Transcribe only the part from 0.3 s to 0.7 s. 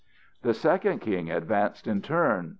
The